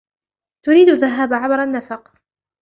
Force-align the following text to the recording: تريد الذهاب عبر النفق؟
تريد 0.65 0.89
الذهاب 0.89 1.33
عبر 1.33 1.63
النفق؟ 1.63 2.11